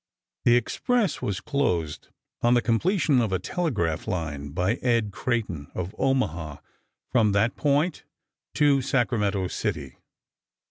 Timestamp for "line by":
4.07-4.77